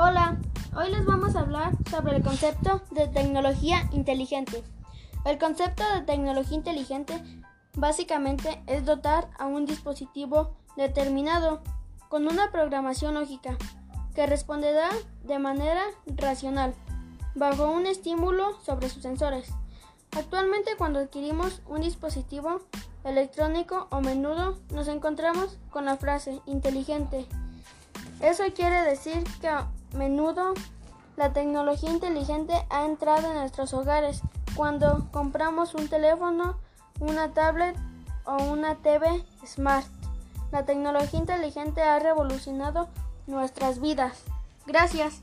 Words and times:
Hola, 0.00 0.36
hoy 0.76 0.92
les 0.92 1.04
vamos 1.04 1.34
a 1.34 1.40
hablar 1.40 1.72
sobre 1.90 2.18
el 2.18 2.22
concepto 2.22 2.82
de 2.92 3.08
tecnología 3.08 3.90
inteligente. 3.90 4.62
El 5.24 5.38
concepto 5.38 5.82
de 5.92 6.02
tecnología 6.02 6.56
inteligente 6.56 7.20
básicamente 7.74 8.62
es 8.68 8.84
dotar 8.84 9.28
a 9.40 9.46
un 9.46 9.66
dispositivo 9.66 10.54
determinado 10.76 11.64
con 12.08 12.28
una 12.28 12.52
programación 12.52 13.14
lógica 13.14 13.56
que 14.14 14.24
responderá 14.28 14.88
de 15.24 15.40
manera 15.40 15.82
racional 16.06 16.76
bajo 17.34 17.68
un 17.68 17.88
estímulo 17.88 18.56
sobre 18.60 18.90
sus 18.90 19.02
sensores. 19.02 19.50
Actualmente 20.16 20.76
cuando 20.78 21.00
adquirimos 21.00 21.60
un 21.66 21.80
dispositivo 21.80 22.60
electrónico 23.02 23.88
o 23.90 24.00
menudo 24.00 24.60
nos 24.72 24.86
encontramos 24.86 25.58
con 25.70 25.86
la 25.86 25.96
frase 25.96 26.40
inteligente. 26.46 27.26
Eso 28.20 28.44
quiere 28.54 28.82
decir 28.82 29.24
que 29.40 29.48
menudo 29.92 30.54
la 31.18 31.32
tecnología 31.32 31.90
inteligente 31.90 32.54
ha 32.70 32.84
entrado 32.84 33.26
en 33.28 33.38
nuestros 33.38 33.74
hogares 33.74 34.22
cuando 34.54 35.08
compramos 35.10 35.74
un 35.74 35.88
teléfono, 35.88 36.58
una 37.00 37.34
tablet 37.34 37.76
o 38.24 38.36
una 38.44 38.76
TV 38.76 39.24
smart. 39.44 39.86
La 40.52 40.64
tecnología 40.64 41.18
inteligente 41.18 41.82
ha 41.82 41.98
revolucionado 41.98 42.88
nuestras 43.26 43.80
vidas. 43.80 44.22
Gracias. 44.64 45.20